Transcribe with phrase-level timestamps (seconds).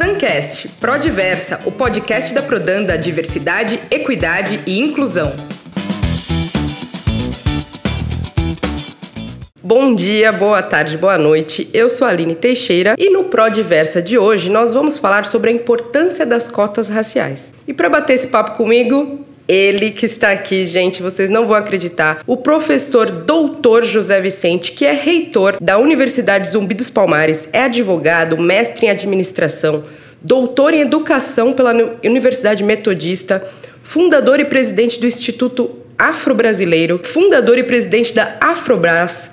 [0.00, 5.30] Prodancast, Prodiversa, o podcast da Prodan da diversidade, equidade e inclusão.
[9.62, 11.68] Bom dia, boa tarde, boa noite.
[11.74, 15.52] Eu sou a Aline Teixeira e no Prodiversa de hoje nós vamos falar sobre a
[15.52, 17.52] importância das cotas raciais.
[17.68, 22.22] E para bater esse papo comigo, ele que está aqui, gente, vocês não vão acreditar.
[22.24, 28.38] O professor doutor José Vicente, que é reitor da Universidade Zumbi dos Palmares, é advogado,
[28.38, 29.82] mestre em administração,
[30.22, 31.74] doutor em educação pela
[32.04, 33.44] Universidade Metodista,
[33.82, 39.32] fundador e presidente do Instituto Afro-Brasileiro, fundador e presidente da Afrobras,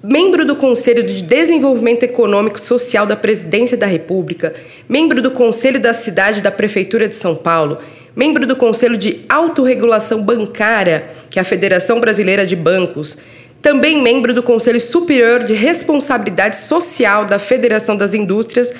[0.00, 4.54] membro do Conselho de Desenvolvimento Econômico e Social da Presidência da República,
[4.88, 7.78] membro do Conselho da Cidade da Prefeitura de São Paulo
[8.16, 13.18] membro do Conselho de Autorregulação Bancária, que é a Federação Brasileira de Bancos,
[13.60, 18.72] também membro do Conselho Superior de Responsabilidade Social da Federação das Indústrias,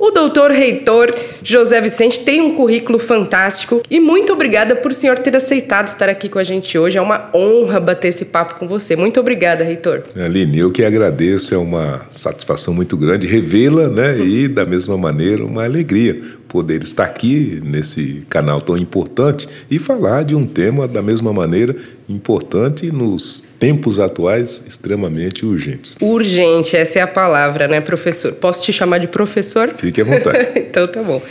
[0.00, 5.18] o doutor reitor José Vicente tem um currículo fantástico e muito obrigada por o senhor
[5.18, 6.96] ter aceitado estar aqui com a gente hoje.
[6.96, 8.96] É uma honra bater esse papo com você.
[8.96, 10.02] Muito obrigada, reitor.
[10.16, 11.54] Aline, eu que agradeço.
[11.54, 14.18] É uma satisfação muito grande revê-la, né?
[14.18, 16.18] E, da mesma maneira, uma alegria
[16.50, 21.74] poder estar aqui nesse canal tão importante e falar de um tema da mesma maneira
[22.08, 25.96] importante nos tempos atuais extremamente urgentes.
[26.00, 28.32] Urgente, essa é a palavra, né, professor?
[28.32, 29.68] Posso te chamar de professor?
[29.68, 30.48] Fique à vontade.
[30.58, 31.22] então tá bom.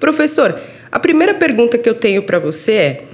[0.00, 0.58] Professor,
[0.90, 3.04] a primeira pergunta que eu tenho para você é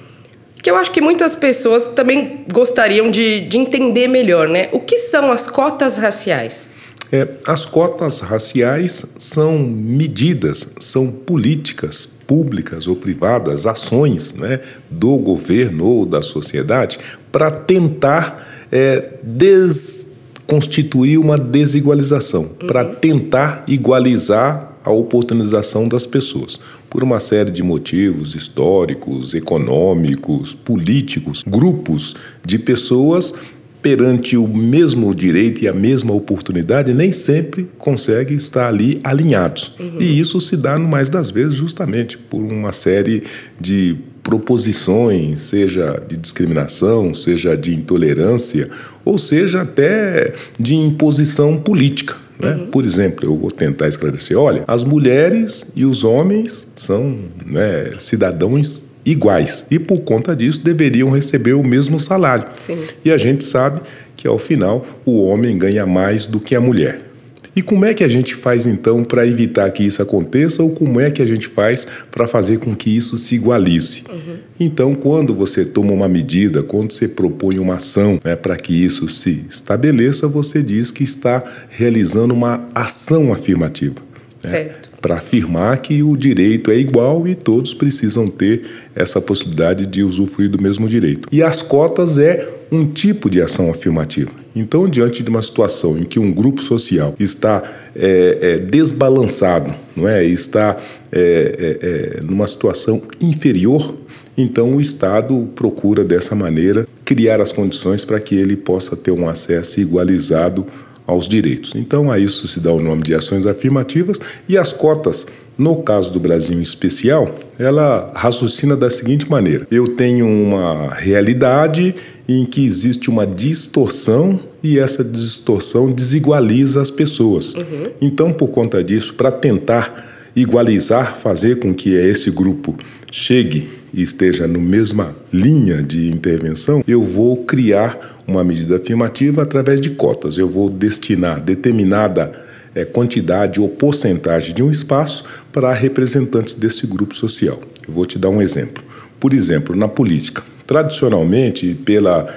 [0.62, 4.68] que eu acho que muitas pessoas também gostariam de, de entender melhor, né?
[4.72, 6.70] O que são as cotas raciais?
[7.12, 15.84] É, as cotas raciais são medidas, são políticas públicas ou privadas, ações né, do governo
[15.84, 17.00] ou da sociedade
[17.32, 22.68] para tentar é, desconstituir uma desigualização, uhum.
[22.68, 26.60] para tentar igualizar a oportunização das pessoas.
[26.88, 33.34] Por uma série de motivos históricos, econômicos, políticos, grupos de pessoas
[33.82, 39.76] perante o mesmo direito e a mesma oportunidade, nem sempre conseguem estar ali alinhados.
[39.78, 39.96] Uhum.
[40.00, 43.22] E isso se dá, no mais das vezes, justamente por uma série
[43.58, 48.68] de proposições, seja de discriminação, seja de intolerância,
[49.04, 52.16] ou seja até de imposição política.
[52.38, 52.54] Né?
[52.54, 52.66] Uhum.
[52.66, 58.89] Por exemplo, eu vou tentar esclarecer: olha, as mulheres e os homens são né, cidadãos
[59.04, 62.46] iguais e, por conta disso, deveriam receber o mesmo salário.
[62.56, 62.78] Sim.
[63.04, 63.80] E a gente sabe
[64.16, 67.10] que, ao final, o homem ganha mais do que a mulher.
[67.54, 71.00] E como é que a gente faz então para evitar que isso aconteça ou como
[71.00, 74.04] é que a gente faz para fazer com que isso se igualize?
[74.08, 74.36] Uhum.
[74.58, 79.08] Então, quando você toma uma medida, quando você propõe uma ação né, para que isso
[79.08, 83.96] se estabeleça, você diz que está realizando uma ação afirmativa.
[84.44, 84.50] Né?
[84.50, 88.62] Certo para afirmar que o direito é igual e todos precisam ter
[88.94, 91.28] essa possibilidade de usufruir do mesmo direito.
[91.32, 94.30] E as cotas é um tipo de ação afirmativa.
[94.54, 97.62] Então, diante de uma situação em que um grupo social está
[97.94, 100.76] é, é, desbalançado, não é, está
[101.10, 103.94] é, é, é numa situação inferior,
[104.36, 109.28] então o Estado procura dessa maneira criar as condições para que ele possa ter um
[109.28, 110.66] acesso igualizado
[111.10, 111.74] aos direitos.
[111.74, 115.26] Então, a isso se dá o nome de ações afirmativas e as cotas,
[115.58, 117.28] no caso do Brasil em especial,
[117.58, 121.94] ela raciocina da seguinte maneira: eu tenho uma realidade
[122.28, 127.54] em que existe uma distorção e essa distorção desigualiza as pessoas.
[127.54, 127.82] Uhum.
[128.00, 132.76] Então, por conta disso, para tentar igualizar, fazer com que esse grupo
[133.10, 139.80] chegue e esteja na mesma linha de intervenção, eu vou criar uma medida afirmativa através
[139.80, 140.38] de cotas.
[140.38, 142.32] Eu vou destinar determinada
[142.74, 147.60] é, quantidade ou porcentagem de um espaço para representantes desse grupo social.
[147.86, 148.82] Eu vou te dar um exemplo.
[149.18, 150.42] Por exemplo, na política.
[150.66, 152.32] Tradicionalmente, pela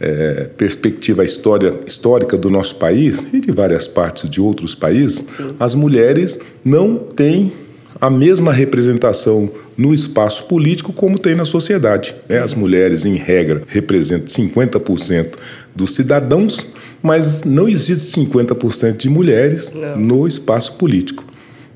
[0.00, 5.54] é, perspectiva história, histórica do nosso país e de várias partes de outros países, Sim.
[5.58, 7.52] as mulheres não têm
[8.02, 12.12] a mesma representação no espaço político como tem na sociedade.
[12.28, 12.40] Né?
[12.40, 15.34] As mulheres, em regra, representam 50%
[15.72, 16.66] dos cidadãos,
[17.00, 19.96] mas não existe 50% de mulheres não.
[19.96, 21.24] no espaço político.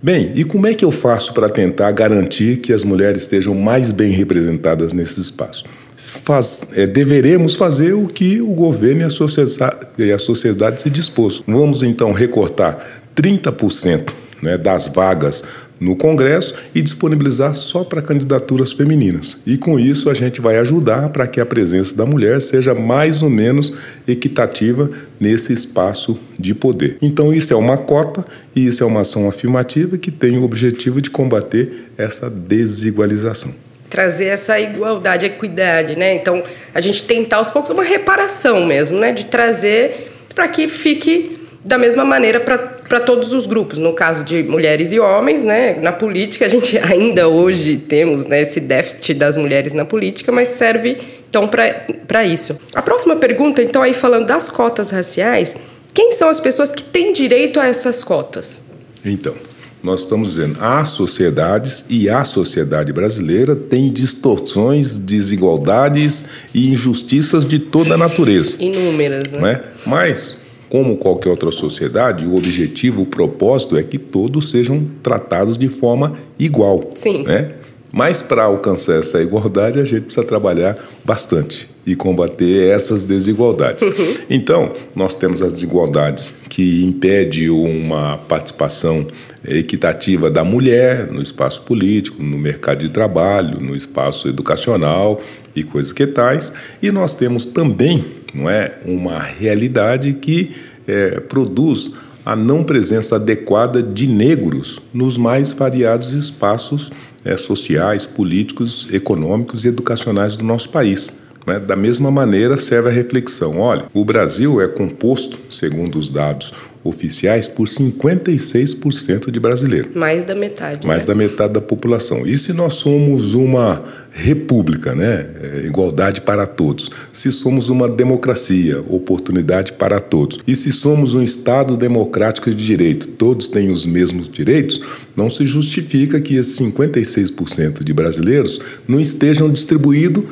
[0.02, 3.92] Bem, e como é que eu faço para tentar garantir que as mulheres estejam mais
[3.92, 5.62] bem representadas nesse espaço?
[5.96, 10.90] Faz, é, deveremos fazer o que o governo e a sociedade, e a sociedade se
[10.90, 11.44] dispôs.
[11.46, 12.84] Vamos então recortar
[13.14, 14.10] 30%
[14.42, 15.42] né, das vagas
[15.78, 19.38] no Congresso e disponibilizar só para candidaturas femininas.
[19.46, 23.22] E com isso a gente vai ajudar para que a presença da mulher seja mais
[23.22, 23.74] ou menos
[24.06, 24.90] equitativa
[25.20, 26.96] nesse espaço de poder.
[27.02, 28.24] Então isso é uma cota
[28.54, 33.54] e isso é uma ação afirmativa que tem o objetivo de combater essa desigualização
[33.88, 36.14] trazer essa igualdade, equidade, né?
[36.14, 36.42] Então,
[36.74, 39.12] a gente tentar aos poucos uma reparação mesmo, né?
[39.12, 43.78] De trazer para que fique da mesma maneira para todos os grupos.
[43.78, 45.74] No caso de mulheres e homens, né?
[45.80, 50.48] Na política, a gente ainda hoje temos né, esse déficit das mulheres na política, mas
[50.48, 50.96] serve
[51.28, 52.58] então para isso.
[52.74, 55.56] A próxima pergunta, então, aí falando das cotas raciais,
[55.92, 58.62] quem são as pessoas que têm direito a essas cotas?
[59.04, 59.34] Então,
[59.82, 67.58] nós estamos dizendo as sociedades e a sociedade brasileira tem distorções, desigualdades e injustiças de
[67.58, 68.56] toda a natureza.
[68.58, 69.40] Inúmeras, né?
[69.40, 69.62] né?
[69.86, 70.36] Mas
[70.68, 76.12] como qualquer outra sociedade, o objetivo, o propósito é que todos sejam tratados de forma
[76.38, 76.90] igual.
[76.94, 77.22] Sim.
[77.24, 77.52] Né?
[77.92, 83.84] Mas para alcançar essa igualdade, a gente precisa trabalhar bastante e combater essas desigualdades.
[83.84, 84.14] Uhum.
[84.28, 89.06] Então, nós temos as desigualdades que impedem uma participação
[89.48, 95.20] equitativa da mulher no espaço político, no mercado de trabalho, no espaço educacional
[95.54, 96.52] e coisas que tais.
[96.82, 100.54] E nós temos também não é, uma realidade que
[100.86, 101.92] é, produz
[102.24, 106.90] a não presença adequada de negros nos mais variados espaços
[107.24, 111.20] é, sociais, políticos, econômicos e educacionais do nosso país.
[111.46, 111.60] Né?
[111.60, 116.52] Da mesma maneira, serve a reflexão: olha, o Brasil é composto, segundo os dados
[116.86, 119.94] oficiais, por 56% de brasileiros.
[119.94, 120.86] Mais da metade.
[120.86, 121.06] Mais né?
[121.06, 122.26] da metade da população.
[122.26, 123.82] E se nós somos uma
[124.16, 125.26] república, né?
[125.42, 126.90] É, igualdade para todos.
[127.12, 130.40] Se somos uma democracia, oportunidade para todos.
[130.46, 134.80] E se somos um Estado democrático de direito, todos têm os mesmos direitos,
[135.14, 140.24] não se justifica que esses 56% de brasileiros não estejam distribuídos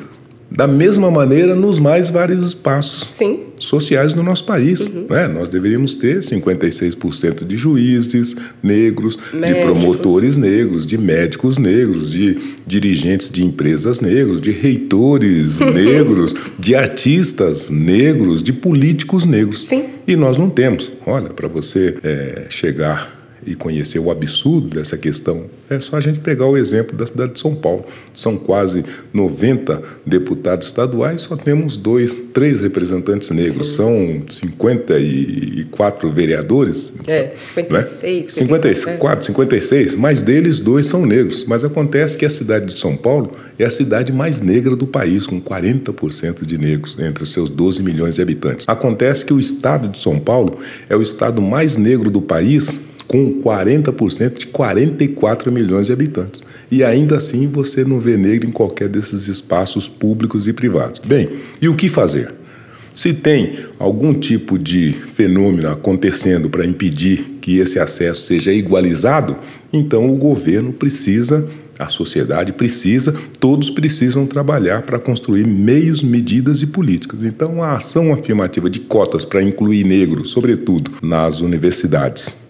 [0.51, 3.41] da mesma maneira nos mais vários espaços Sim.
[3.59, 4.81] sociais do nosso país.
[4.81, 5.07] Uhum.
[5.11, 5.27] Né?
[5.29, 9.57] Nós deveríamos ter 56% de juízes negros, médicos.
[9.57, 16.75] de promotores negros, de médicos negros, de dirigentes de empresas negros, de reitores negros, de
[16.75, 19.67] artistas negros, de políticos negros.
[19.67, 19.85] Sim.
[20.07, 20.93] E nós não temos.
[21.07, 26.21] Olha, para você é, chegar e conhecer o absurdo dessa questão, é só a gente
[26.21, 27.85] pegar o exemplo da cidade de São Paulo.
[28.13, 33.69] São quase 90 deputados estaduais, só temos dois, três representantes negros.
[33.69, 33.75] Sim.
[33.75, 36.95] São 54 vereadores.
[37.07, 38.27] É, 56.
[38.27, 38.33] Né?
[38.33, 41.45] 54, 56, mas deles dois são negros.
[41.47, 45.27] Mas acontece que a cidade de São Paulo é a cidade mais negra do país,
[45.27, 48.67] com 40% de negros entre os seus 12 milhões de habitantes.
[48.69, 50.59] Acontece que o estado de São Paulo
[50.89, 56.43] é o estado mais negro do país com 40% de 44 milhões de habitantes.
[56.71, 61.09] E ainda assim você não vê negro em qualquer desses espaços públicos e privados.
[61.09, 61.29] Bem,
[61.61, 62.33] e o que fazer?
[62.95, 69.37] Se tem algum tipo de fenômeno acontecendo para impedir que esse acesso seja igualizado,
[69.73, 71.45] então o governo precisa,
[71.77, 77.25] a sociedade precisa, todos precisam trabalhar para construir meios, medidas e políticas.
[77.25, 82.44] Então, a ação afirmativa de cotas para incluir negros, sobretudo nas universidades,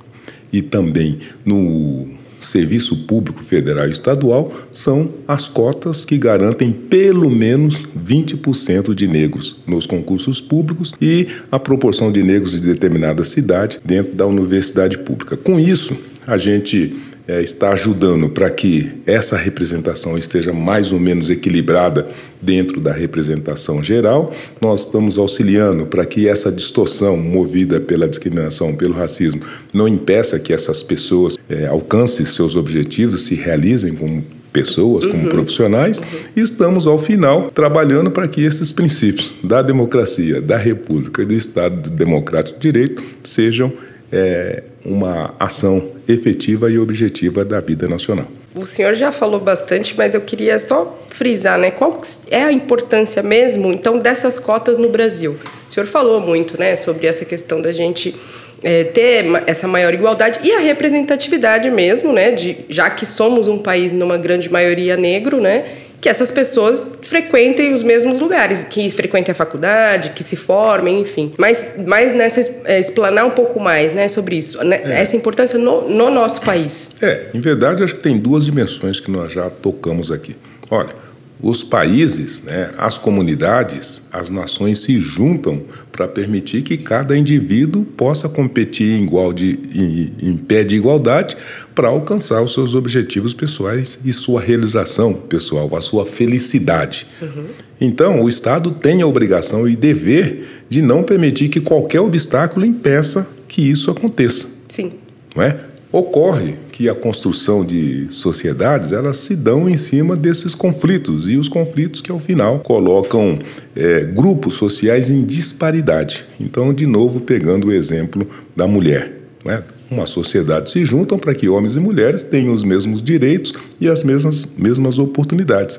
[0.54, 2.06] e também no
[2.40, 9.56] Serviço Público Federal e Estadual são as cotas que garantem pelo menos 20% de negros
[9.66, 15.36] nos concursos públicos e a proporção de negros de determinada cidade dentro da universidade pública.
[15.36, 15.96] Com isso,
[16.26, 16.94] a gente
[17.26, 22.06] é, está ajudando para que essa representação esteja mais ou menos equilibrada
[22.40, 24.30] dentro da representação geral.
[24.60, 29.40] Nós estamos auxiliando para que essa distorção movida pela discriminação, pelo racismo,
[29.72, 35.30] não impeça que essas pessoas é, alcancem seus objetivos, se realizem como pessoas, como uhum.
[35.30, 36.04] profissionais, uhum.
[36.36, 41.34] e estamos, ao final, trabalhando para que esses princípios da democracia, da república e do
[41.34, 43.72] Estado democrático de direito sejam
[44.12, 48.26] é, uma ação efetiva e objetiva da vida nacional.
[48.54, 51.70] O senhor já falou bastante, mas eu queria só frisar, né?
[51.70, 52.00] Qual
[52.30, 55.36] é a importância mesmo, então, dessas cotas no Brasil?
[55.68, 58.14] O senhor falou muito, né, sobre essa questão da gente
[58.62, 63.58] é, ter essa maior igualdade e a representatividade mesmo, né, de já que somos um
[63.58, 65.64] país numa grande maioria negro, né,
[66.00, 71.32] que essas pessoas frequentem os mesmos lugares, que frequentem a faculdade, que se formem, enfim.
[71.38, 75.00] Mas, mas nessa é, explanar um pouco mais, né, sobre isso, né, é.
[75.00, 76.90] essa importância no, no nosso país.
[77.00, 80.36] É, em verdade, acho que tem duas dimensões que nós já tocamos aqui.
[80.70, 81.03] Olha,
[81.44, 88.30] os países, né, as comunidades, as nações se juntam para permitir que cada indivíduo possa
[88.30, 91.36] competir em, igual de, em, em pé de igualdade
[91.74, 97.06] para alcançar os seus objetivos pessoais e sua realização pessoal, a sua felicidade.
[97.20, 97.44] Uhum.
[97.78, 103.28] Então, o Estado tem a obrigação e dever de não permitir que qualquer obstáculo impeça
[103.46, 104.48] que isso aconteça.
[104.66, 104.92] Sim.
[105.36, 105.60] Não é?
[105.92, 111.48] Ocorre que a construção de sociedades elas se dão em cima desses conflitos e os
[111.48, 113.38] conflitos que ao final colocam
[113.76, 116.24] é, grupos sociais em disparidade.
[116.40, 118.26] Então, de novo, pegando o exemplo
[118.56, 119.20] da mulher.
[119.44, 119.62] Né?
[119.88, 124.02] Uma sociedade se juntam para que homens e mulheres tenham os mesmos direitos e as
[124.02, 125.78] mesmas, mesmas oportunidades.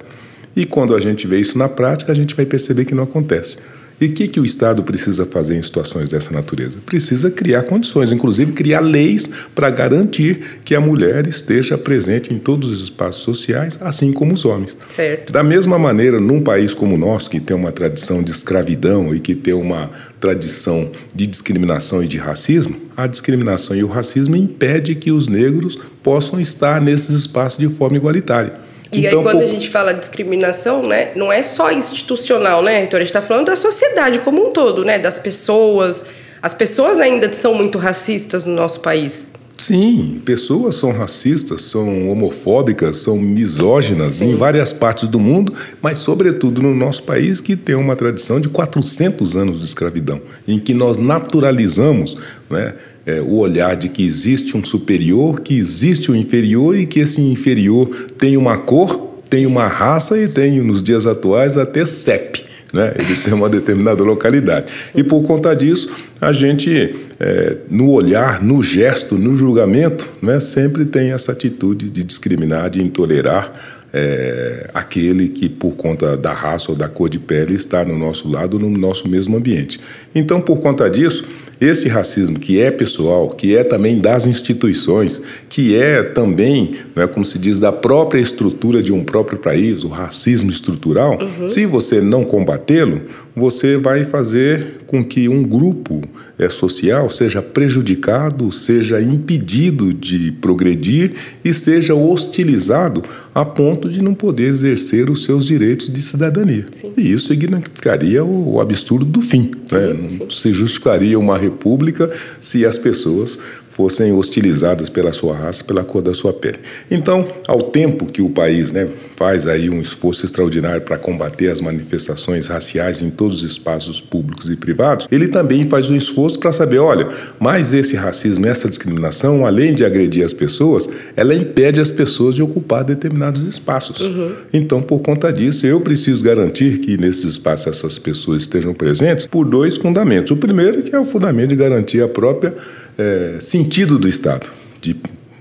[0.56, 3.58] E quando a gente vê isso na prática, a gente vai perceber que não acontece.
[4.00, 6.78] E o que, que o Estado precisa fazer em situações dessa natureza?
[6.86, 12.70] Precisa criar condições, inclusive criar leis para garantir que a mulher esteja presente em todos
[12.70, 14.78] os espaços sociais, assim como os homens.
[14.90, 15.32] Certo.
[15.32, 19.20] Da mesma maneira, num país como o nosso, que tem uma tradição de escravidão e
[19.20, 24.96] que tem uma tradição de discriminação e de racismo, a discriminação e o racismo impede
[24.96, 28.65] que os negros possam estar nesses espaços de forma igualitária.
[29.00, 32.98] E então, aí, quando a gente fala discriminação, né, não é só institucional, né, Heitor?
[32.98, 35.00] A gente está falando da sociedade como um todo, né?
[35.00, 36.06] Das pessoas.
[36.42, 39.30] As pessoas ainda são muito racistas no nosso país.
[39.58, 44.32] Sim, pessoas são racistas, são homofóbicas, são misóginas Sim.
[44.32, 48.50] em várias partes do mundo, mas sobretudo no nosso país que tem uma tradição de
[48.50, 52.18] 400 anos de escravidão, em que nós naturalizamos
[52.50, 52.74] né,
[53.06, 57.22] é, o olhar de que existe um superior, que existe um inferior e que esse
[57.22, 62.44] inferior tem uma cor, tem uma raça e tem, nos dias atuais, até CEP.
[62.74, 62.94] Né?
[62.98, 64.72] Ele tem uma determinada localidade.
[64.72, 65.00] Sim.
[65.00, 70.86] E por conta disso, a gente, é, no olhar, no gesto, no julgamento, né, sempre
[70.86, 73.54] tem essa atitude de discriminar, de intolerar
[73.98, 78.30] é, aquele que, por conta da raça ou da cor de pele, está no nosso
[78.30, 79.80] lado, no nosso mesmo ambiente.
[80.14, 81.26] Então, por conta disso,
[81.62, 87.08] esse racismo que é pessoal, que é também das instituições, que é também, não é
[87.08, 91.48] como se diz, da própria estrutura de um próprio país, o racismo estrutural, uhum.
[91.48, 93.02] se você não combatê-lo,
[93.34, 96.02] você vai fazer com que um grupo
[96.38, 101.14] é, social seja prejudicado, seja impedido de progredir
[101.44, 103.02] e seja hostilizado
[103.34, 106.66] a ponto de não poder exercer os seus direitos de cidadania.
[106.72, 106.94] Sim.
[106.98, 109.52] E isso significaria o, absurdo do fim.
[109.68, 110.10] Sim, né?
[110.20, 113.38] Não se justificaria uma república se as pessoas
[113.76, 116.60] fossem hostilizadas pela sua raça, pela cor da sua pele.
[116.90, 121.60] Então, ao tempo que o país né, faz aí um esforço extraordinário para combater as
[121.60, 126.54] manifestações raciais em todos os espaços públicos e privados, ele também faz um esforço para
[126.54, 131.92] saber, olha, mas esse racismo, essa discriminação, além de agredir as pessoas, ela impede as
[131.92, 134.00] pessoas de ocupar determinados espaços.
[134.00, 134.32] Uhum.
[134.54, 139.46] Então, por conta disso, eu preciso garantir que nesses espaços essas pessoas estejam presentes por
[139.46, 140.32] dois fundamentos.
[140.32, 142.54] O primeiro que é o fundamento de garantir a própria
[142.98, 144.48] é, sentido do Estado,
[144.82, 144.96] de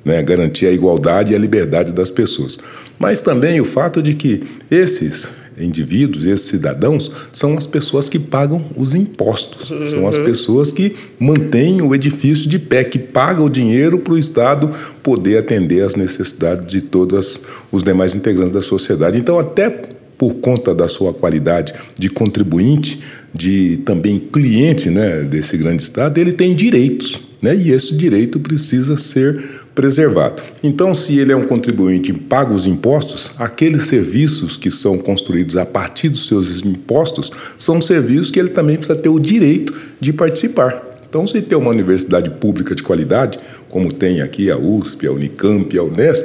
[0.04, 2.58] né, garantir a igualdade e a liberdade das pessoas.
[2.99, 8.64] Mas também o fato de que esses indivíduos, esses cidadãos, são as pessoas que pagam
[8.76, 9.87] os impostos, uhum.
[9.87, 14.18] são as pessoas que mantêm o edifício de pé, que pagam o dinheiro para o
[14.18, 14.70] Estado
[15.02, 19.16] poder atender às necessidades de todos os demais integrantes da sociedade.
[19.16, 19.70] Então, até
[20.18, 26.32] por conta da sua qualidade de contribuinte, de também cliente né, desse grande Estado, ele
[26.32, 27.54] tem direitos né?
[27.54, 30.42] E esse direito precisa ser preservado.
[30.62, 35.58] Então, se ele é um contribuinte e paga os impostos, aqueles serviços que são construídos
[35.58, 40.10] a partir dos seus impostos são serviços que ele também precisa ter o direito de
[40.10, 40.82] participar.
[41.06, 45.78] Então, se tem uma universidade pública de qualidade, como tem aqui a USP, a Unicamp,
[45.78, 46.24] a Unesp,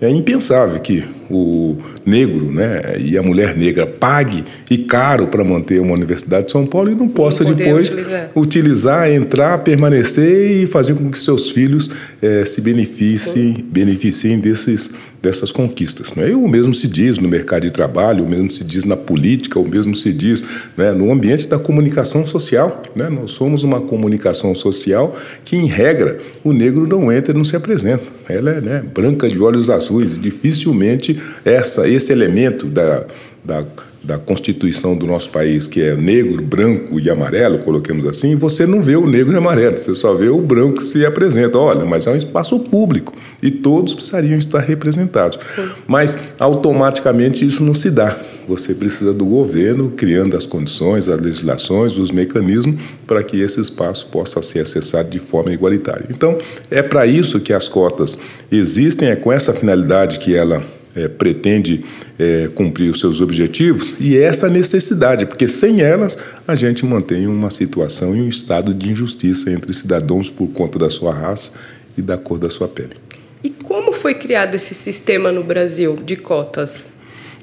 [0.00, 1.76] é impensável que o
[2.06, 6.64] negro né, e a mulher negra pague e caro para manter uma universidade de São
[6.66, 8.30] Paulo e não possa não depois utilizar.
[8.34, 9.10] utilizar.
[9.10, 11.90] entrar, permanecer e fazer com que seus filhos
[12.22, 16.14] é, se beneficiem, beneficiem desses, dessas conquistas.
[16.14, 16.30] Né?
[16.30, 19.58] E o mesmo se diz no mercado de trabalho, o mesmo se diz na política,
[19.58, 20.44] o mesmo se diz
[20.76, 22.82] né, no ambiente da comunicação social.
[22.94, 23.08] Né?
[23.08, 27.56] Nós somos uma comunicação social que, em regra, o negro não entra e não se
[27.56, 28.04] apresenta.
[28.28, 33.06] Ela é né, branca de olhos azuis, dificilmente essa, esse elemento da,
[33.44, 33.66] da,
[34.02, 38.82] da constituição do nosso país, que é negro, branco e amarelo, coloquemos assim, você não
[38.82, 41.58] vê o negro e amarelo, você só vê o branco que se apresenta.
[41.58, 43.12] Olha, mas é um espaço público
[43.42, 45.38] e todos precisariam estar representados.
[45.44, 45.68] Sim.
[45.86, 48.16] Mas automaticamente isso não se dá.
[48.46, 54.06] Você precisa do governo criando as condições, as legislações, os mecanismos para que esse espaço
[54.06, 56.06] possa ser acessado de forma igualitária.
[56.08, 56.38] Então,
[56.70, 58.18] é para isso que as cotas
[58.50, 60.62] existem, é com essa finalidade que ela
[60.98, 61.84] é, pretende
[62.18, 67.50] é, cumprir os seus objetivos e essa necessidade, porque sem elas a gente mantém uma
[67.50, 71.52] situação e um estado de injustiça entre cidadãos por conta da sua raça
[71.96, 72.96] e da cor da sua pele.
[73.42, 76.97] E como foi criado esse sistema no Brasil de cotas?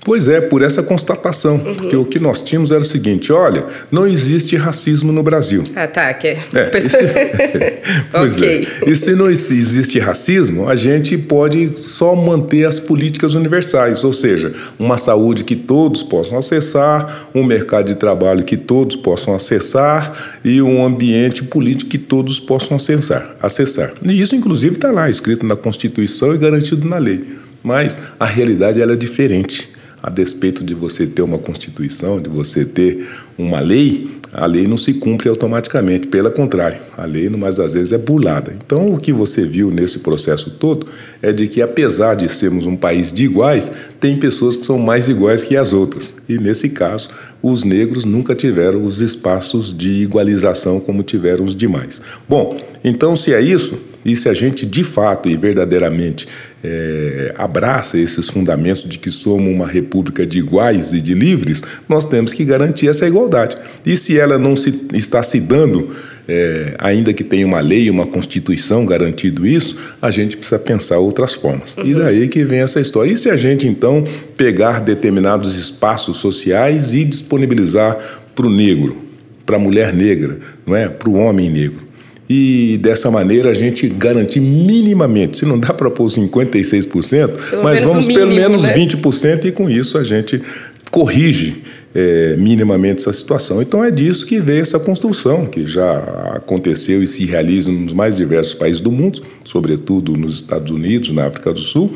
[0.06, 1.56] Pois é, por essa constatação.
[1.56, 1.74] Uhum.
[1.74, 5.64] Porque o que nós tínhamos era o seguinte: olha, não existe racismo no Brasil.
[5.76, 6.14] Ah, tá.
[6.14, 6.28] Que...
[6.28, 6.70] É,
[8.14, 8.68] pois okay.
[8.84, 8.90] é.
[8.92, 14.54] E se não existe racismo, a gente pode só manter as políticas universais, ou seja,
[14.78, 20.62] uma saúde que todos possam acessar, um mercado de trabalho que todos possam acessar e
[20.62, 23.36] um ambiente político que todos possam acessar.
[23.42, 23.92] acessar.
[24.04, 27.24] E isso, inclusive, está lá, escrito na Constituição e garantido na lei.
[27.64, 29.74] Mas a realidade ela é diferente
[30.06, 33.08] a despeito de você ter uma constituição, de você ter
[33.40, 37.92] uma lei, a lei não se cumpre automaticamente, pelo contrário, a lei, mais às vezes,
[37.92, 38.54] é burlada.
[38.56, 40.86] Então, o que você viu nesse processo todo
[41.24, 45.10] é de que, apesar de sermos um país de iguais, tem pessoas que são mais
[45.10, 46.14] iguais que as outras.
[46.30, 47.10] E, nesse caso,
[47.42, 52.00] os negros nunca tiveram os espaços de igualização como tiveram os demais.
[52.30, 56.28] Bom, então, se é isso, e se a gente de fato e verdadeiramente
[56.64, 62.06] é, abraça esses fundamentos de que somos uma república de iguais e de livres, nós
[62.06, 63.58] temos que garantir essa igualdade.
[63.84, 65.90] E se ela não se, está se dando,
[66.28, 71.34] é, ainda que tenha uma lei, uma constituição garantido isso, a gente precisa pensar outras
[71.34, 71.76] formas.
[71.76, 71.86] Uhum.
[71.86, 73.12] E daí que vem essa história.
[73.12, 74.04] E se a gente então
[74.38, 77.98] pegar determinados espaços sociais e disponibilizar
[78.36, 78.98] para o negro,
[79.46, 81.85] para a mulher negra, não é, para o homem negro?
[82.28, 87.82] E dessa maneira a gente garantir minimamente, se não dá para pôr 56%, pelo mas
[87.82, 88.74] vamos mínimo, pelo menos né?
[88.74, 90.42] 20% e com isso a gente
[90.90, 91.62] corrige
[91.94, 93.62] é, minimamente essa situação.
[93.62, 95.98] Então é disso que veio essa construção, que já
[96.36, 101.28] aconteceu e se realiza nos mais diversos países do mundo, sobretudo nos Estados Unidos, na
[101.28, 101.94] África do Sul,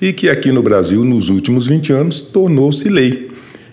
[0.00, 3.30] e que aqui no Brasil, nos últimos 20 anos, tornou-se lei.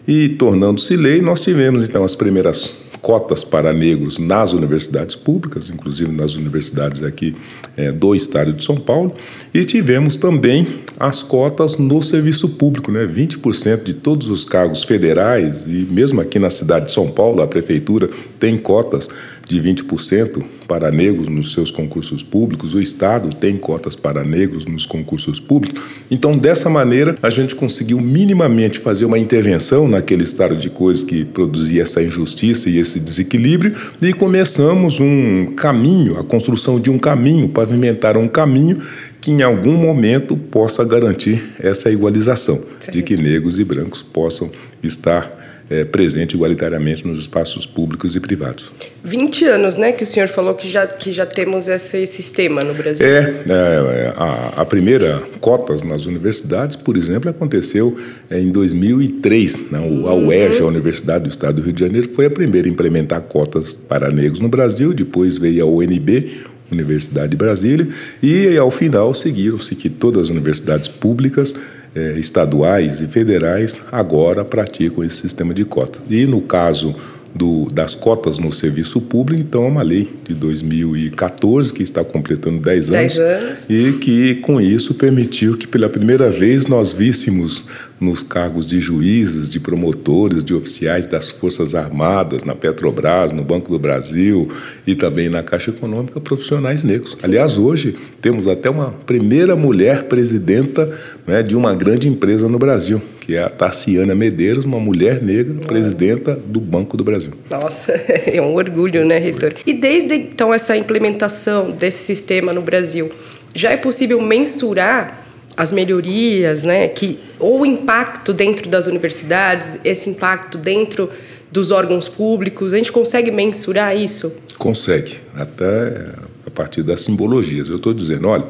[0.07, 6.11] E tornando-se lei, nós tivemos então as primeiras cotas para negros nas universidades públicas, inclusive
[6.11, 7.35] nas universidades aqui
[7.75, 9.13] é, do estado de São Paulo,
[9.53, 10.67] e tivemos também
[10.99, 13.05] as cotas no serviço público, né?
[13.05, 17.47] 20% de todos os cargos federais e mesmo aqui na cidade de São Paulo, a
[17.47, 19.07] prefeitura tem cotas
[19.47, 24.85] de 20% para negros nos seus concursos públicos, o Estado tem cotas para negros nos
[24.85, 25.81] concursos públicos.
[26.11, 31.23] Então, dessa maneira, a gente conseguiu minimamente fazer uma intervenção naquele estado de coisas que
[31.23, 37.47] produzia essa injustiça e esse desequilíbrio e começamos um caminho, a construção de um caminho,
[37.47, 38.77] pavimentar um caminho
[39.21, 42.91] que em algum momento possa garantir essa igualização, Sim.
[42.91, 44.49] de que negros e brancos possam
[44.81, 45.36] estar
[45.69, 48.71] é, presente igualitariamente nos espaços públicos e privados.
[49.03, 52.73] 20 anos, né, que o senhor falou que já, que já temos esse sistema no
[52.73, 53.05] Brasil.
[53.05, 57.95] É, é a, a, primeira cotas nas universidades, por exemplo, aconteceu
[58.29, 59.71] é, em 2003.
[59.71, 60.67] Né, a UERJ, uhum.
[60.67, 64.09] a Universidade do Estado do Rio de Janeiro, foi a primeira a implementar cotas para
[64.09, 66.31] negros no Brasil, depois veio a UNB,
[66.71, 67.87] Universidade de Brasília,
[68.21, 71.55] e ao final seguiram-se que todas as universidades públicas
[71.97, 76.03] é, estaduais e federais agora praticam esse sistema de cotas.
[76.09, 76.95] E no caso
[77.33, 82.59] do, das cotas no serviço público, então é uma lei de 2014 que está completando
[82.59, 87.65] 10 anos, 10 anos e que com isso permitiu que pela primeira vez nós víssemos
[87.99, 93.71] nos cargos de juízes, de promotores, de oficiais das Forças Armadas, na Petrobras, no Banco
[93.71, 94.47] do Brasil
[94.85, 97.11] e também na Caixa Econômica, profissionais negros.
[97.11, 97.17] Sim.
[97.23, 100.91] Aliás, hoje temos até uma primeira mulher presidenta
[101.27, 105.55] né, de uma grande empresa no Brasil, que é a Tassiana Medeiros, uma mulher negra,
[105.67, 107.33] presidenta do Banco do Brasil.
[107.49, 107.91] Nossa,
[108.25, 109.53] é um orgulho, né, reitor?
[109.65, 113.11] E desde então essa implementação desse sistema no Brasil,
[113.53, 115.25] já é possível mensurar
[115.57, 121.09] as melhorias, né, que ou o impacto dentro das universidades, esse impacto dentro
[121.51, 124.33] dos órgãos públicos, a gente consegue mensurar isso?
[124.57, 126.13] Consegue, até
[126.45, 127.69] a partir das simbologias.
[127.69, 128.45] Eu estou dizendo, olha,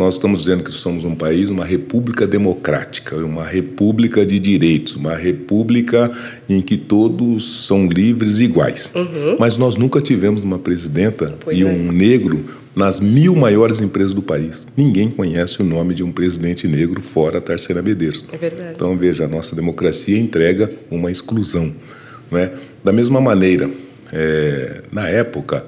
[0.00, 5.14] nós estamos dizendo que somos um país, uma república democrática, uma república de direitos, uma
[5.14, 6.10] república
[6.48, 8.90] em que todos são livres e iguais.
[8.94, 9.36] Uhum.
[9.38, 11.66] Mas nós nunca tivemos uma presidenta pois e é.
[11.66, 12.42] um negro
[12.74, 14.66] nas mil maiores empresas do país.
[14.74, 18.24] Ninguém conhece o nome de um presidente negro fora a Tarcena Medeiros.
[18.32, 18.72] É verdade.
[18.74, 21.70] Então, veja, a nossa democracia entrega uma exclusão.
[22.30, 22.50] Não é?
[22.82, 23.68] Da mesma maneira,
[24.10, 25.66] é, na época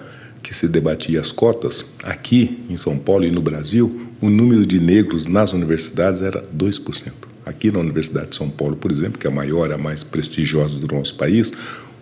[0.52, 4.78] que se debatia as cotas, aqui em São Paulo e no Brasil, o número de
[4.78, 7.10] negros nas universidades era 2%.
[7.46, 10.78] Aqui na Universidade de São Paulo, por exemplo, que é a maior, a mais prestigiosa
[10.78, 11.50] do nosso país,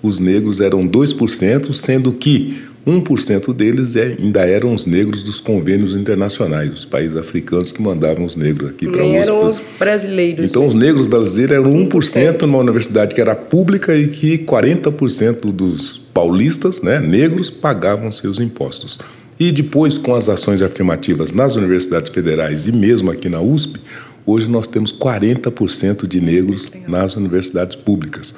[0.03, 5.95] os negros eram 2%, sendo que 1% deles é, ainda eram os negros dos convênios
[5.95, 9.17] internacionais, os países africanos que mandavam os negros aqui para a USP.
[9.17, 10.45] eram os brasileiros.
[10.45, 10.69] Então, né?
[10.69, 16.81] os negros brasileiros eram 1% numa universidade que era pública e que 40% dos paulistas,
[16.81, 18.99] né, negros, pagavam seus impostos.
[19.39, 23.79] E depois, com as ações afirmativas nas universidades federais e mesmo aqui na USP,
[24.27, 28.35] hoje nós temos 40% de negros nas universidades públicas.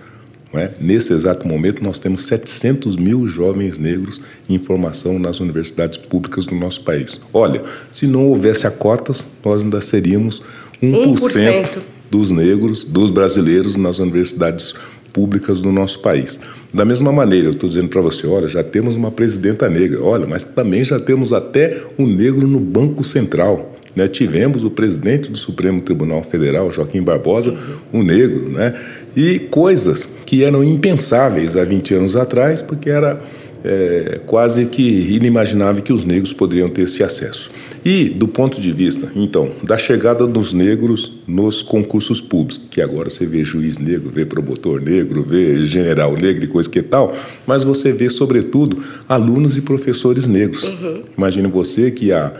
[0.54, 0.70] É?
[0.80, 6.54] Nesse exato momento, nós temos 700 mil jovens negros em formação nas universidades públicas do
[6.54, 7.20] nosso país.
[7.32, 10.42] Olha, se não houvesse a cotas, nós ainda seríamos
[10.82, 11.78] 1%, 1%.
[12.10, 14.74] dos negros, dos brasileiros nas universidades
[15.12, 16.40] públicas do nosso país.
[16.72, 20.26] Da mesma maneira, eu estou dizendo para você, olha, já temos uma presidenta negra, olha,
[20.26, 23.72] mas também já temos até um negro no Banco Central.
[23.94, 24.08] Né?
[24.08, 27.54] Tivemos o presidente do Supremo Tribunal Federal, Joaquim Barbosa,
[27.92, 28.74] um negro, né?
[29.14, 33.20] e coisas que eram impensáveis há 20 anos atrás, porque era
[33.62, 37.50] é, quase que inimaginável que os negros poderiam ter esse acesso.
[37.84, 43.10] E, do ponto de vista, então, da chegada dos negros nos concursos públicos, que agora
[43.10, 47.14] você vê juiz negro, vê promotor negro, vê general negro e coisa que tal,
[47.46, 50.62] mas você vê, sobretudo, alunos e professores negros.
[50.64, 51.02] Uhum.
[51.14, 52.32] Imagine você que a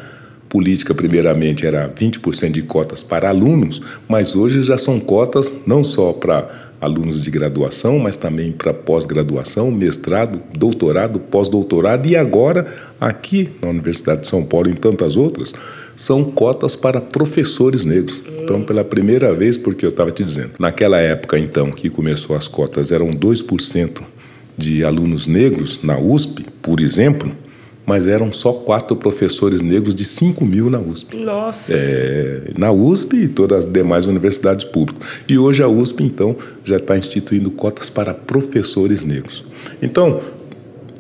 [0.49, 6.15] política, primeiramente, era 20% de cotas para alunos, mas hoje já são cotas não só
[6.15, 12.67] para alunos de graduação, mas também para pós-graduação, mestrado, doutorado, pós-doutorado e agora,
[13.01, 15.55] aqui na Universidade de São Paulo e tantas outras,
[15.95, 18.21] são cotas para professores negros.
[18.43, 22.49] Então, pela primeira vez, porque eu estava te dizendo, naquela época, então, que começou as
[22.49, 24.03] cotas, eram 2%
[24.59, 27.31] de alunos negros na USP, por exemplo,
[27.93, 31.15] mas eram só quatro professores negros de 5 mil na USP.
[31.15, 31.77] Nossa!
[31.77, 35.07] É, na USP e todas as demais universidades públicas.
[35.29, 39.45] E hoje a USP, então, já está instituindo cotas para professores negros.
[39.83, 40.23] Então,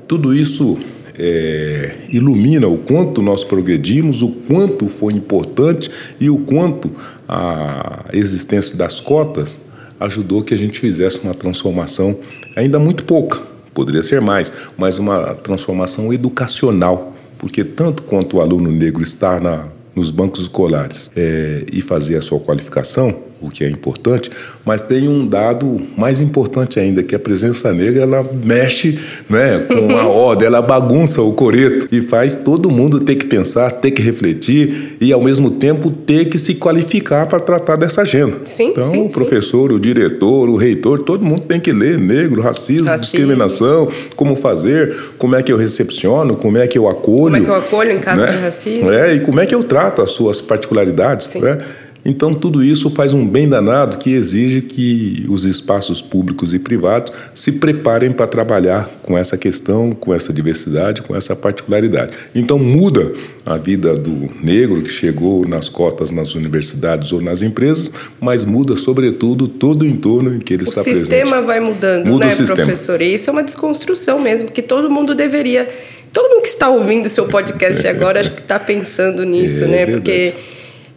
[0.06, 0.78] tudo isso
[1.18, 6.90] é, ilumina o quanto nós progredimos, o quanto foi importante e o quanto
[7.26, 9.60] a existência das cotas
[9.98, 12.18] ajudou que a gente fizesse uma transformação
[12.54, 18.70] ainda muito pouca poderia ser mais, mas uma transformação educacional, porque tanto quanto o aluno
[18.70, 23.68] negro está na, nos bancos escolares é, e fazer a sua qualificação, o que é
[23.68, 24.30] importante,
[24.64, 29.96] mas tem um dado mais importante ainda, que a presença negra ela mexe né, com
[29.96, 34.00] a ordem, ela bagunça o coreto e faz todo mundo ter que pensar, ter que
[34.00, 38.38] refletir e, ao mesmo tempo, ter que se qualificar para tratar dessa agenda.
[38.44, 39.76] Sim, então, sim, o professor, sim.
[39.76, 44.96] o diretor, o reitor, todo mundo tem que ler negro, racismo, racismo, discriminação, como fazer,
[45.18, 47.24] como é que eu recepciono, como é que eu acolho.
[47.24, 48.30] Como é que eu acolho em caso né?
[48.30, 48.90] de racismo.
[48.90, 51.26] É, e como é que eu trato as suas particularidades.
[51.26, 51.40] Sim.
[51.40, 51.58] Né?
[52.04, 57.12] Então, tudo isso faz um bem danado que exige que os espaços públicos e privados
[57.32, 62.12] se preparem para trabalhar com essa questão, com essa diversidade, com essa particularidade.
[62.34, 63.12] Então, muda
[63.46, 68.76] a vida do negro que chegou nas cotas nas universidades ou nas empresas, mas muda,
[68.76, 71.04] sobretudo, todo o entorno em que ele o está presente.
[71.04, 73.00] O sistema vai mudando, muda né, professor?
[73.00, 75.68] E isso é uma desconstrução mesmo, que todo mundo deveria.
[76.12, 79.68] Todo mundo que está ouvindo o seu podcast agora acho que está pensando nisso, é,
[79.68, 79.86] né?
[79.86, 80.34] Verdade.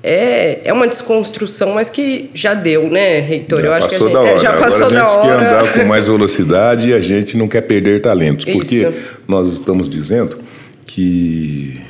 [0.08, 3.60] É, é uma desconstrução, mas que já deu, né, reitor?
[3.60, 4.40] Já Eu acho passou que a gente, da hora.
[4.40, 5.40] já passou Agora a gente da hora.
[5.40, 9.20] quer andar com mais velocidade e a gente não quer perder talentos, porque Isso.
[9.28, 10.38] nós estamos dizendo
[10.86, 11.82] que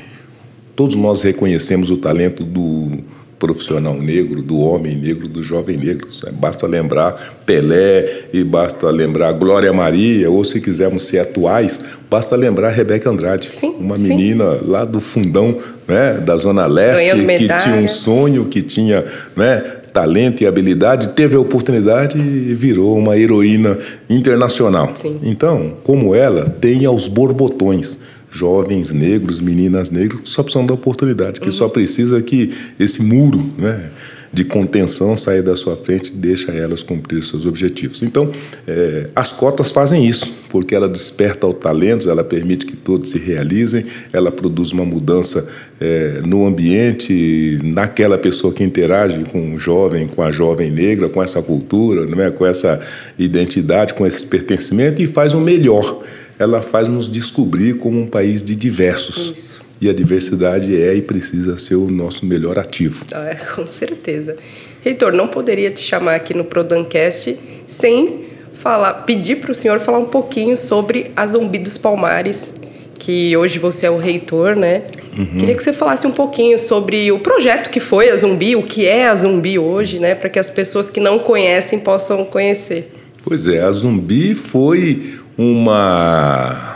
[0.78, 3.04] todos nós reconhecemos o talento do
[3.39, 6.07] profissional negro, do homem negro, do jovem negro.
[6.33, 7.13] Basta lembrar
[7.45, 13.49] Pelé e basta lembrar Glória Maria, ou se quisermos ser atuais, basta lembrar Rebeca Andrade,
[13.51, 14.15] sim, uma sim.
[14.15, 15.55] menina lá do fundão
[15.87, 19.03] né, da Zona Leste, que tinha um sonho, que tinha
[19.35, 23.77] né, talento e habilidade, teve a oportunidade e virou uma heroína
[24.09, 24.91] internacional.
[24.93, 25.19] Sim.
[25.23, 31.47] Então, como ela, tem aos borbotões jovens negros, meninas negras, só precisam da oportunidade, que
[31.47, 31.51] uhum.
[31.51, 33.89] só precisa que esse muro né,
[34.35, 38.03] de contenção saia da sua frente e deixa elas cumprir seus objetivos.
[38.03, 38.29] Então,
[38.67, 43.17] é, as cotas fazem isso, porque ela desperta o talento, ela permite que todos se
[43.17, 45.47] realizem, ela produz uma mudança
[45.79, 51.23] é, no ambiente, naquela pessoa que interage com o jovem, com a jovem negra, com
[51.23, 52.29] essa cultura, não é?
[52.29, 52.81] com essa
[53.17, 56.01] identidade, com esse pertencimento e faz o melhor
[56.37, 59.31] ela faz nos descobrir como um país de diversos.
[59.37, 59.65] Isso.
[59.81, 63.05] E a diversidade é e precisa ser o nosso melhor ativo.
[63.11, 64.35] É, com certeza.
[64.81, 69.99] Reitor, não poderia te chamar aqui no Prodancast sem falar, pedir para o senhor falar
[69.99, 72.53] um pouquinho sobre a Zumbi dos Palmares,
[72.97, 74.83] que hoje você é o reitor, né?
[75.17, 75.39] Uhum.
[75.39, 78.85] Queria que você falasse um pouquinho sobre o projeto que foi a Zumbi, o que
[78.85, 80.15] é a Zumbi hoje, né?
[80.15, 82.91] Para que as pessoas que não conhecem possam conhecer.
[83.23, 85.01] Pois é, a Zumbi foi
[85.37, 86.75] uma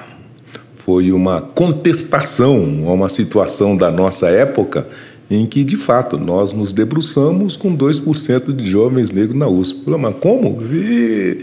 [0.73, 4.87] foi uma contestação a uma situação da nossa época
[5.29, 9.83] em que, de fato, nós nos debruçamos com 2% de jovens negros na USP.
[9.85, 10.59] Mas como?
[10.73, 11.41] E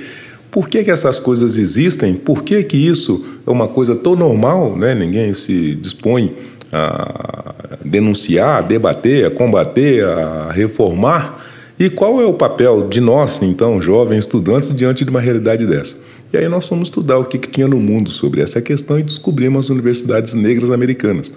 [0.50, 2.14] por que, que essas coisas existem?
[2.14, 4.76] Por que, que isso é uma coisa tão normal?
[4.76, 4.94] Né?
[4.94, 6.34] Ninguém se dispõe
[6.72, 11.40] a denunciar, a debater, a combater, a reformar.
[11.78, 16.05] E qual é o papel de nós, então, jovens estudantes, diante de uma realidade dessa?
[16.32, 19.02] E aí nós fomos estudar o que, que tinha no mundo sobre essa questão e
[19.02, 21.32] descobrimos as universidades negras americanas.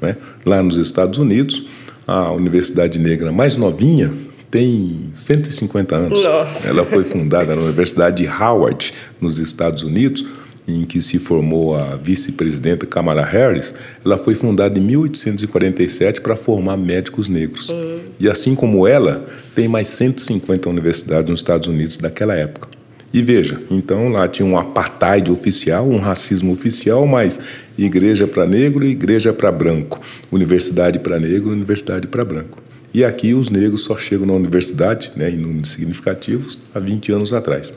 [0.00, 0.16] Né?
[0.44, 1.66] Lá nos Estados Unidos,
[2.06, 4.12] a Universidade Negra mais novinha
[4.50, 6.22] tem 150 anos.
[6.22, 6.68] Nossa.
[6.68, 10.24] Ela foi fundada na Universidade de Howard, nos Estados Unidos,
[10.68, 13.74] em que se formou a vice-presidenta Kamala Harris.
[14.04, 17.68] Ela foi fundada em 1847 para formar médicos negros.
[17.68, 18.00] Uhum.
[18.18, 22.75] E assim como ela, tem mais 150 universidades nos Estados Unidos daquela época.
[23.12, 27.40] E veja, então lá tinha um apartheid oficial, um racismo oficial, mas
[27.78, 32.58] igreja para negro e igreja para branco, universidade para negro, universidade para branco.
[32.92, 37.32] E aqui os negros só chegam na universidade, né, em números significativos, há 20 anos
[37.32, 37.72] atrás.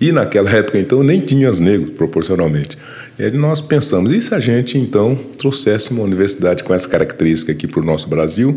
[0.00, 2.78] E naquela época, então, nem tinha os negros, proporcionalmente.
[3.18, 7.66] E nós pensamos, e se a gente, então, trouxesse uma universidade com essa característica aqui
[7.66, 8.56] para o nosso Brasil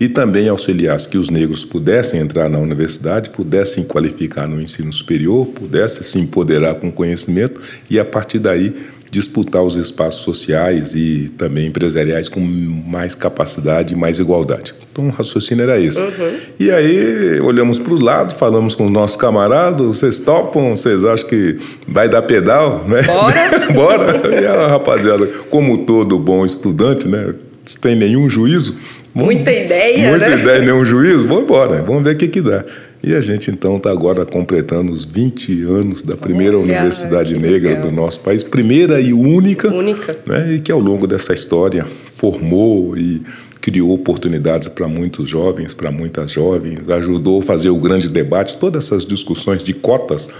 [0.00, 5.46] e também auxiliasse que os negros pudessem entrar na universidade, pudessem qualificar no ensino superior,
[5.48, 7.60] pudessem se empoderar com conhecimento
[7.90, 8.74] e, a partir daí,
[9.10, 14.72] disputar os espaços sociais e também empresariais com mais capacidade e mais igualdade.
[14.90, 16.00] Então, o raciocínio era esse.
[16.00, 16.32] Uhum.
[16.58, 21.28] E aí, olhamos para os lados, falamos com os nossos camaradas, vocês topam, vocês acham
[21.28, 22.84] que vai dar pedal?
[22.88, 23.02] Né?
[23.02, 23.72] Bora!
[23.74, 24.40] Bora!
[24.40, 27.34] E a rapaziada, como todo bom estudante, né,
[27.66, 28.76] sem nenhum juízo,
[29.14, 30.40] muita ideia, Muita né?
[30.40, 31.26] ideia, nenhum juízo?
[31.26, 32.64] Vamos embora, vamos ver o que, que dá.
[33.02, 37.70] E a gente então está agora completando os 20 anos da primeira Olha, universidade negra
[37.70, 37.88] legal.
[37.88, 40.16] do nosso país, primeira e única, Única.
[40.26, 43.22] Né, e que ao longo dessa história formou e
[43.60, 48.84] criou oportunidades para muitos jovens, para muitas jovens, ajudou a fazer o grande debate, todas
[48.86, 50.30] essas discussões de cotas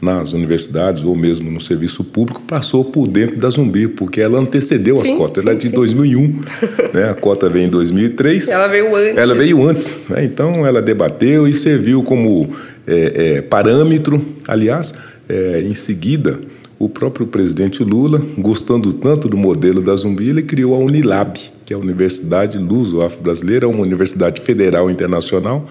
[0.00, 4.96] nas universidades ou mesmo no serviço público passou por dentro da Zumbi, porque ela antecedeu
[4.96, 5.42] Sim, as cotas.
[5.42, 5.74] sim, ela é de sim.
[5.74, 6.42] 2001,
[6.94, 7.10] né?
[7.10, 8.48] a cota veio em 2003.
[8.48, 9.18] Ela veio antes.
[9.18, 10.24] Ela veio antes, né?
[10.24, 12.48] então ela debateu e serviu como
[12.86, 14.24] é, é, parâmetro.
[14.48, 14.94] Aliás,
[15.28, 16.40] é, em seguida,
[16.78, 21.74] o próprio presidente Lula, gostando tanto do modelo da Zumbi, ele criou a Unilab, que
[21.74, 25.66] é a Universidade Luso-Afro-Brasileira, uma universidade federal internacional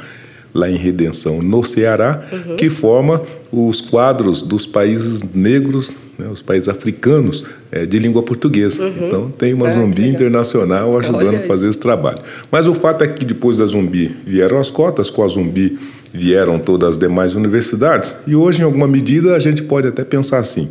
[0.54, 2.56] lá em Redenção, no Ceará, Uhum.
[2.56, 8.88] que forma os quadros dos países negros, né, os países africanos é, de língua portuguesa.
[8.88, 12.20] Então tem uma Ah, Zumbi internacional ajudando a fazer esse trabalho.
[12.52, 15.78] Mas o fato é que depois da Zumbi vieram as cotas, com a Zumbi
[16.12, 20.40] vieram todas as demais universidades, e hoje, em alguma medida, a gente pode até pensar
[20.40, 20.68] assim.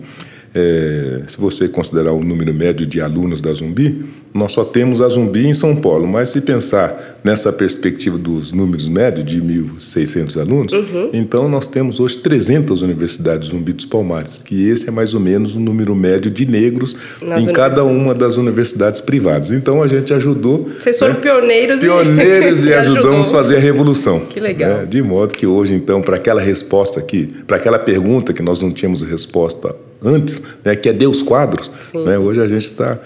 [0.55, 4.03] é, se você considerar o número médio de alunos da Zumbi,
[4.35, 8.87] nós só temos a Zumbi em São Paulo, mas se pensar nessa perspectiva dos números
[8.87, 11.11] médios de 1.600 alunos, Uhum.
[11.13, 15.55] então nós temos hoje 300 universidades Zumbi dos Palmares, que esse é mais ou menos
[15.55, 19.51] o número médio de negros Nas em cada uma das universidades privadas.
[19.51, 20.69] Então a gente ajudou.
[20.79, 24.21] Vocês foram né, pioneiros, pioneiros e, e ajudamos a fazer a revolução.
[24.21, 24.79] Que legal.
[24.81, 24.87] né?
[24.87, 28.71] De modo que hoje, então, para aquela resposta aqui, para aquela pergunta que nós não
[28.71, 31.69] tínhamos resposta antes, né, que é Deus quadros,
[32.07, 32.99] né, hoje a gente está.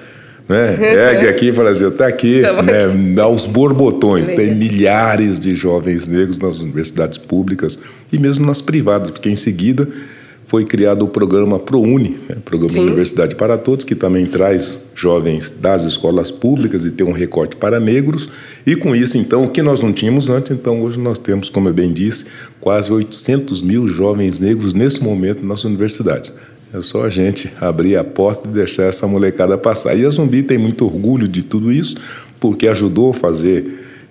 [0.49, 0.77] Né,
[1.15, 4.29] ergue aqui e fala assim, está aqui, Tamo né, aos borbotões.
[4.29, 4.45] Legal.
[4.45, 7.79] Tem milhares de jovens negros nas universidades públicas
[8.13, 9.89] e mesmo nas privadas, porque em seguida
[10.45, 12.87] foi criado o programa ProUni, né, Programa Sim.
[12.87, 17.79] Universidade para Todos, que também traz jovens das escolas públicas e tem um recorte para
[17.79, 18.29] negros.
[18.67, 21.69] E com isso, então, o que nós não tínhamos antes, então hoje nós temos, como
[21.69, 22.27] eu bem disse,
[22.61, 26.33] quase 800 mil jovens negros nesse momento nas universidades.
[26.75, 29.95] É só a gente abrir a porta e deixar essa molecada passar.
[29.95, 31.97] E a Zumbi tem muito orgulho de tudo isso,
[32.41, 33.65] porque ajudou a fazer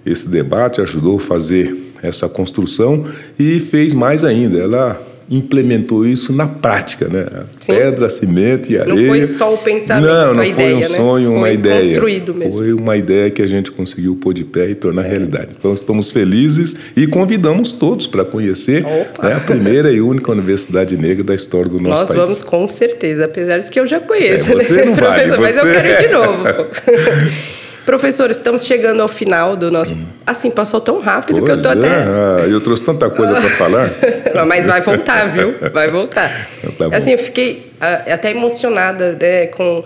[0.05, 3.05] esse debate, ajudou a fazer essa construção
[3.37, 4.59] e fez mais ainda.
[4.59, 7.25] Ela implementou isso na prática, né?
[7.59, 7.73] Sim.
[7.75, 9.07] Pedra, cimento e Não areia.
[9.07, 10.83] foi só o pensamento, Não, não a foi ideia, um né?
[10.85, 11.77] sonho, uma Foi ideia.
[11.77, 12.53] construído mesmo.
[12.61, 15.51] Foi uma ideia que a gente conseguiu pôr de pé e tornar realidade.
[15.57, 21.23] Então estamos felizes e convidamos todos para conhecer né, a primeira e única universidade negra
[21.23, 22.21] da história do nosso Nós país.
[22.21, 25.39] vamos com certeza, apesar de que eu já conheço, É, você né, não vai, professor?
[25.39, 27.60] Mas eu você- quero ir de novo.
[27.91, 29.97] Professor, estamos chegando ao final do nosso.
[30.25, 32.03] Assim, passou tão rápido que eu tô Pois é, até.
[32.07, 33.91] ah, eu trouxe tanta coisa para falar.
[34.33, 35.55] Não, mas vai voltar, viu?
[35.73, 36.29] Vai voltar.
[36.77, 39.83] Tá assim, eu fiquei ah, até emocionada né, com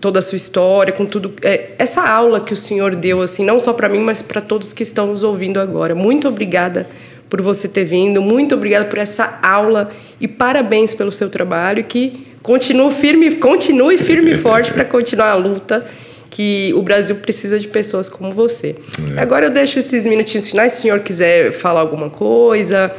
[0.00, 1.34] toda a sua história, com tudo.
[1.40, 4.72] é, essa aula que o senhor deu, assim, não só para mim, mas para todos
[4.72, 5.94] que estão nos ouvindo agora.
[5.94, 6.84] Muito obrigada
[7.30, 9.88] por você ter vindo, muito obrigada por essa aula
[10.20, 15.30] e parabéns pelo seu trabalho e que continue firme, continue firme e forte para continuar
[15.30, 15.86] a luta
[16.30, 18.76] que o Brasil precisa de pessoas como você.
[19.16, 19.20] É.
[19.20, 22.90] Agora eu deixo esses minutinhos finais, se o senhor quiser falar alguma coisa.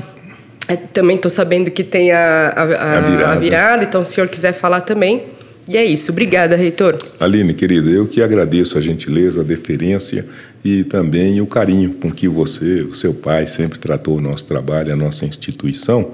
[0.67, 3.31] É, também estou sabendo que tem a, a, a, a, virada.
[3.31, 5.23] a virada, então se o senhor quiser falar também.
[5.69, 6.11] E é isso.
[6.11, 6.97] Obrigada, reitor.
[7.19, 10.25] Aline, querida, eu que agradeço a gentileza, a deferência
[10.63, 14.93] e também o carinho com que você, o seu pai, sempre tratou o nosso trabalho,
[14.93, 16.13] a nossa instituição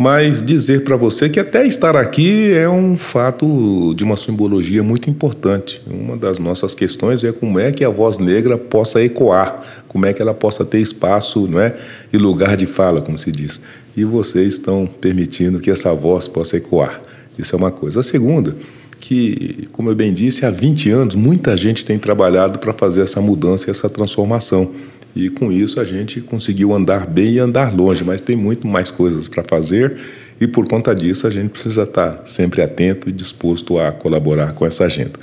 [0.00, 5.10] mas dizer para você que até estar aqui é um fato de uma simbologia muito
[5.10, 5.82] importante.
[5.88, 10.12] Uma das nossas questões é como é que a voz negra possa ecoar, como é
[10.12, 11.76] que ela possa ter espaço não é?
[12.12, 13.60] e lugar de fala, como se diz.
[13.96, 17.02] E vocês estão permitindo que essa voz possa ecoar.
[17.36, 17.98] Isso é uma coisa.
[17.98, 18.54] A segunda,
[19.00, 23.20] que, como eu bem disse, há 20 anos muita gente tem trabalhado para fazer essa
[23.20, 24.70] mudança, essa transformação.
[25.14, 28.90] E com isso a gente conseguiu andar bem e andar longe, mas tem muito mais
[28.90, 29.96] coisas para fazer
[30.40, 34.64] e por conta disso a gente precisa estar sempre atento e disposto a colaborar com
[34.64, 35.18] essa agenda.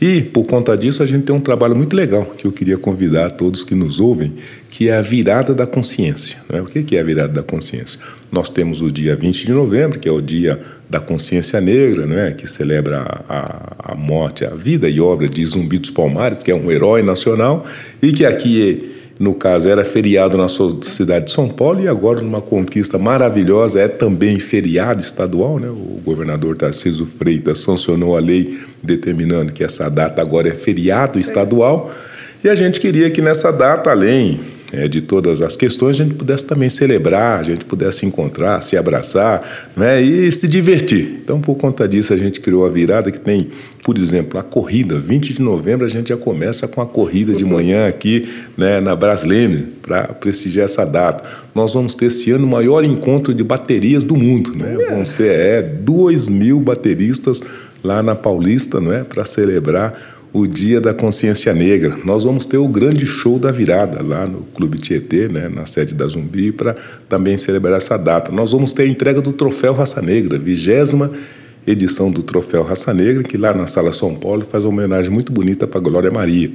[0.00, 3.30] E por conta disso a gente tem um trabalho muito legal que eu queria convidar
[3.32, 4.32] todos que nos ouvem,
[4.70, 6.38] que é a virada da consciência.
[6.48, 6.60] Né?
[6.60, 7.98] O que é a virada da consciência?
[8.30, 12.32] Nós temos o dia 20 de novembro, que é o dia da consciência negra, né?
[12.32, 16.54] que celebra a, a morte, a vida e obra de Zumbi dos Palmares, que é
[16.54, 17.66] um herói nacional,
[18.00, 18.89] e que aqui
[19.20, 23.86] no caso era feriado na cidade de São Paulo e agora numa conquista maravilhosa é
[23.86, 25.68] também feriado estadual, né?
[25.68, 31.92] O governador Tarcísio Freitas sancionou a lei determinando que essa data agora é feriado estadual
[32.42, 34.40] e a gente queria que nessa data, além
[34.72, 38.62] é, de todas as questões, a gente pudesse também celebrar, a gente pudesse se encontrar,
[38.62, 41.20] se abraçar né, e se divertir.
[41.22, 43.48] Então, por conta disso, a gente criou a virada que tem,
[43.84, 44.98] por exemplo, a corrida.
[44.98, 48.94] 20 de novembro a gente já começa com a corrida de manhã aqui né, na
[48.94, 51.28] Brasleme, para prestigiar essa data.
[51.54, 54.54] Nós vamos ter esse ano o maior encontro de baterias do mundo.
[54.54, 54.76] Né?
[54.90, 57.42] Vão ser é, 2 mil bateristas
[57.82, 61.96] lá na Paulista não é, para celebrar o Dia da Consciência Negra.
[62.04, 65.94] Nós vamos ter o grande show da virada lá no Clube Tietê, né, na sede
[65.94, 66.74] da Zumbi, para
[67.08, 68.30] também celebrar essa data.
[68.30, 71.10] Nós vamos ter a entrega do Troféu Raça Negra, vigésima
[71.66, 75.32] edição do Troféu Raça Negra, que lá na Sala São Paulo faz uma homenagem muito
[75.32, 76.50] bonita para Glória Maria.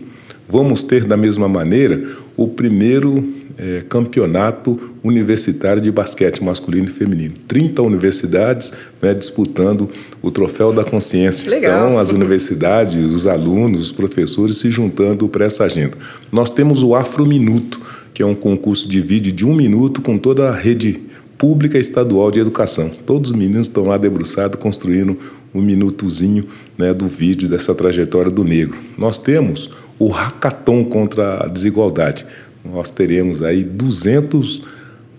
[0.48, 2.02] Vamos ter, da mesma maneira,
[2.38, 7.34] o primeiro é, campeonato universitário de basquete masculino e feminino.
[7.48, 9.90] 30 universidades né, disputando
[10.22, 11.50] o troféu da consciência.
[11.50, 11.88] Legal.
[11.88, 15.98] Então, as universidades, os alunos, os professores se juntando para essa agenda.
[16.32, 17.80] Nós temos o Afro Minuto,
[18.14, 21.02] que é um concurso de vídeo de um minuto com toda a rede
[21.38, 22.90] pública estadual de educação.
[23.06, 25.18] Todos os meninos estão lá debruçados construindo
[25.54, 26.46] um minutozinho
[26.78, 28.78] né, do vídeo dessa trajetória do negro.
[28.98, 32.26] Nós temos o hackathon contra a desigualdade.
[32.72, 34.62] Nós teremos aí 200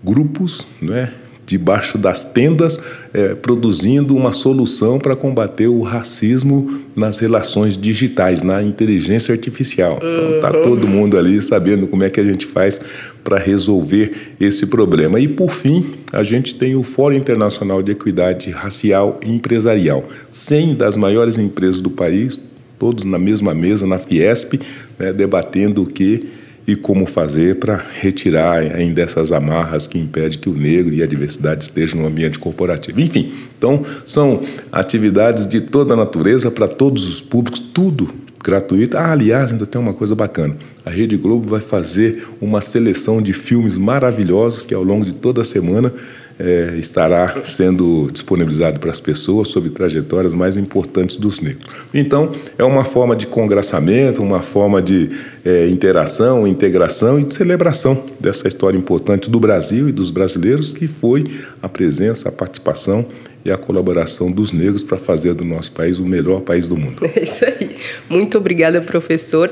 [0.03, 1.11] grupos, né,
[1.47, 2.79] debaixo das tendas,
[3.13, 9.97] é, produzindo uma solução para combater o racismo nas relações digitais, na inteligência artificial.
[9.97, 12.81] Então, está todo mundo ali sabendo como é que a gente faz
[13.23, 15.21] para resolver esse problema.
[15.21, 20.03] E, por fim, a gente tem o Fórum Internacional de Equidade Racial e Empresarial.
[20.29, 22.41] 100 das maiores empresas do país,
[22.77, 24.59] todos na mesma mesa, na Fiesp,
[24.99, 26.27] né, debatendo o que
[26.67, 31.07] e como fazer para retirar ainda essas amarras que impedem que o negro e a
[31.07, 32.99] diversidade estejam no ambiente corporativo.
[32.99, 38.97] Enfim, então são atividades de toda a natureza para todos os públicos, tudo gratuito.
[38.97, 40.57] Ah, aliás, ainda tem uma coisa bacana.
[40.85, 45.41] A Rede Globo vai fazer uma seleção de filmes maravilhosos que ao longo de toda
[45.41, 45.93] a semana
[46.39, 51.65] é, estará sendo disponibilizado para as pessoas sobre trajetórias mais importantes dos negros.
[51.93, 55.09] Então, é uma forma de congraçamento, uma forma de
[55.43, 60.87] é, interação, integração e de celebração dessa história importante do Brasil e dos brasileiros, que
[60.87, 61.23] foi
[61.61, 63.05] a presença, a participação
[63.43, 67.01] e a colaboração dos negros para fazer do nosso país o melhor país do mundo.
[67.15, 67.75] É isso aí.
[68.09, 69.51] Muito obrigada, professor.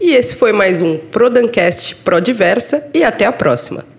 [0.00, 3.93] E esse foi mais um Prodancast Prodiversa e até a próxima.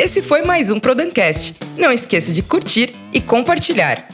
[0.00, 1.56] Esse foi mais um Prodancast.
[1.76, 4.08] Não esqueça de curtir e compartilhar.